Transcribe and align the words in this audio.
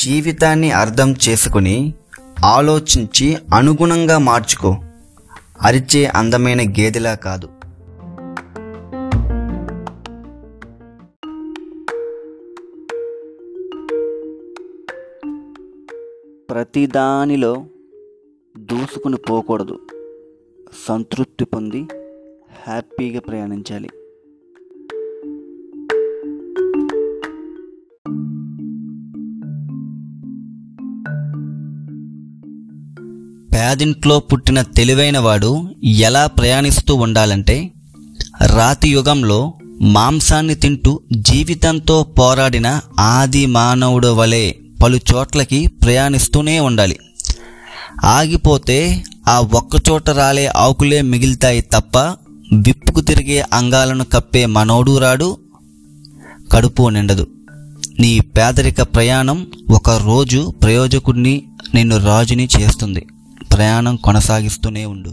జీవితాన్ని 0.00 0.70
అర్థం 0.70 1.14
చేసుకుని 1.28 1.94
ఆలోచించి 2.44 3.36
అనుగుణంగా 3.54 4.18
మార్చుకో. 4.18 4.76
అరిచే 5.62 6.06
అందమైన 6.06 6.70
గేదెలా 6.70 7.14
కాదు. 7.14 7.46
ప్రతిదానిలో 16.50 17.64
దూసుకుని 18.58 19.16
పోకూడదు. 19.16 19.78
సంతృప్తి 20.88 21.44
పొంది 21.44 21.88
హ్యాపీగా 22.66 23.20
ప్రయాణించాలి. 23.20 23.88
పేదింట్లో 33.58 34.18
పుట్టిన 34.18 34.62
తెలివైనవాడు 34.62 35.68
ఎలా 35.84 36.26
ప్రయాణిస్తూ 36.26 36.94
ఉండాలంటే 36.94 37.70
రాతి 38.46 38.88
యుగంలో 38.88 39.54
మాంసాన్ని 39.80 40.54
తింటూ 40.54 41.00
జీవితంతో 41.12 42.02
పోరాడిన 42.02 42.80
ఆది 43.00 43.46
మానవుడు 43.46 44.08
వలె 44.08 44.52
పలు 44.82 44.96
చోట్లకి 44.96 45.66
ప్రయాణిస్తూనే 45.66 46.60
ఉండాలి. 46.60 46.98
ఆగిపోతే 48.04 49.04
ఆ 49.28 49.40
ఒక్కచోట 49.40 50.10
రాలే 50.10 50.46
ఆకులే 50.46 51.02
మిగులుతాయి 51.02 51.60
తప్ప 51.60 51.98
విప్పుకు 52.52 53.00
తిరిగే 53.00 53.44
అంగాలను 53.52 54.04
కప్పే 54.04 54.46
మనోడు 54.46 54.98
రాడు 54.98 55.36
కడుపు 56.52 56.88
నిండదు. 56.88 57.26
నీ 58.00 58.20
పేదరిక 58.20 58.82
ప్రయాణం 58.82 59.46
ఒక 59.70 59.90
రోజు 59.90 60.54
ప్రయోజకుడిని 60.62 61.42
నిన్ను 61.74 61.96
రాజుని 62.06 62.48
చేస్తుంది. 62.60 63.06
ప్రయాణం 63.52 63.96
కొనసాగిస్తూనే 63.96 64.84
ఉండు. 64.86 65.10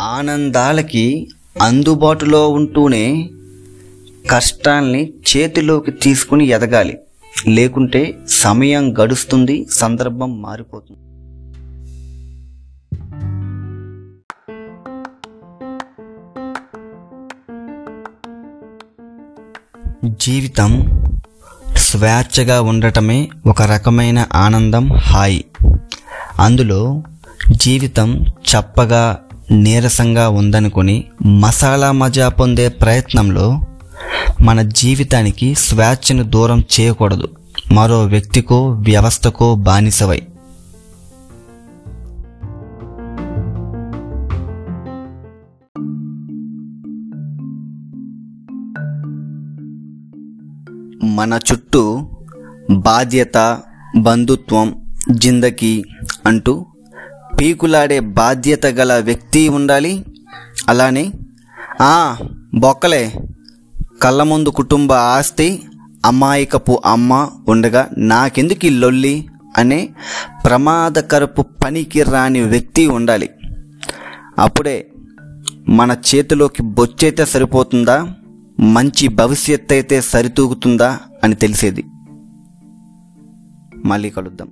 ఆనందాలకి 0.00 1.28
అందుబాటులో 1.62 2.48
ఉంటూనే 2.48 3.30
కష్టాల్ని 4.30 5.12
చేతిలోకి 5.36 5.90
తీసుకుని 5.90 6.46
ఎదగాలి. 6.46 6.98
లేకుంటే 7.48 8.18
సమయం 8.28 8.98
గడుస్తుంది 8.98 9.66
సందర్భం 9.70 10.42
మారిపోతుంది. 10.42 11.15
జీవితం 20.04 21.02
స్వేచ్ఛగా 21.76 22.60
ఉండటమే 22.60 23.28
ఒక 23.46 23.62
రకమైన 23.62 24.26
ఆనందం 24.34 24.92
హాయి. 24.92 25.44
అందులో 26.38 27.02
జీవితం 27.52 28.24
చప్పగా 28.24 29.18
నీరసంగా 29.50 30.28
ఉందనుకుని 30.28 31.04
మసాలా 31.26 31.92
మజా 31.92 32.28
పొందే 32.28 32.68
ప్రయత్నంలో 32.68 33.60
మన 34.40 34.62
జీవితానికి 34.62 35.54
స్వేచ్ఛను 35.54 36.22
దూరం 36.22 36.64
చేయకూడదు. 36.80 37.28
మరో 37.72 38.04
వ్యక్తికో 38.04 38.68
వ్యవస్థకో 38.68 39.54
బానిసవై. 39.54 40.22
మన 51.06 51.40
చుట్టూ 51.52 52.08
బాధ్యత 52.70 53.58
బంధుత్వం 53.96 54.84
జిందకి 55.10 55.84
అంటూ 56.26 56.66
పీకులాడే 57.40 58.00
బాధ్యత 58.00 58.66
గల 58.66 58.98
వ్యక్తి 58.98 59.48
ఉండాలి. 59.48 60.04
అలానే 60.68 61.12
ఆ 61.82 62.16
బొక్కలే 62.54 63.12
కళ్ళ 64.02 64.22
ముందు 64.22 64.48
కుటుంబ 64.48 64.92
ఆస్తి 64.92 65.62
అమాయకపు 66.04 66.82
అమ్మ 66.86 67.30
ఉండగా 67.48 67.88
నాకెందుకు 67.98 68.66
ఈ 68.66 68.70
లొల్లి 68.70 69.26
అనే 69.56 69.88
ప్రమాదకరపు 70.44 71.42
పనికి 71.42 72.02
రాని 72.02 72.40
వ్యక్తి 72.40 72.86
ఉండాలి. 72.86 73.30
అప్పుడే 74.38 74.90
మన 75.68 75.96
చేతిలోకి 76.08 76.62
బొచ్చైతే 76.62 77.24
సరిపోతుందా? 77.24 78.14
మంచి 78.60 79.08
భవిష్యత్ 79.08 79.72
అయితే 79.72 80.00
సరితూగుతుందా 80.00 80.98
అని 81.24 81.34
తెలిసేది. 81.34 81.84
మళ్ళీ 83.84 84.10
కలుద్దాం. 84.10 84.48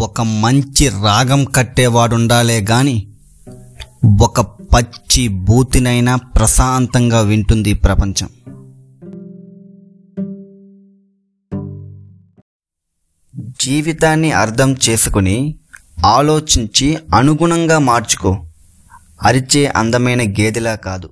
ఒక 0.00 0.20
మంచి 0.20 0.88
రాగం 0.88 1.44
కట్టేవాడుండాలే 1.44 2.66
గాని 2.70 3.06
ఒక 4.22 4.40
పచ్చి 4.40 5.28
బూతినైనా 5.28 6.16
ప్రశాంతంగా 6.16 7.20
వింటుంది 7.20 7.74
ప్రపంచం. 7.74 8.28
జీవితాన్ని 13.60 14.32
అర్థం 14.32 14.76
చేసుకుని 14.88 15.54
ఆలోచించి 16.06 16.98
అనుగుణంగా 17.14 17.78
మార్చుకో. 17.78 18.44
అరిచే 19.22 19.66
అందమైన 19.66 20.30
గేదెలా 20.30 20.74
కాదు. 20.74 21.10